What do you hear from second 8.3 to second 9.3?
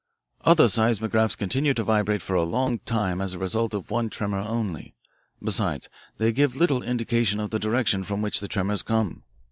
the tremors come.